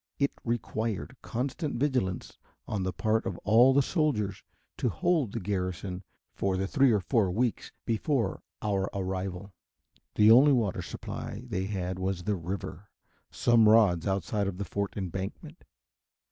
[0.17, 4.41] It required constant vigilance on the part of all the soldiers
[4.77, 6.01] to hold the garrison
[6.33, 9.53] for the three or four weeks before our arrival.
[10.15, 12.89] The only water supply they had was the river,
[13.29, 15.65] some rods outside of the fort embankment.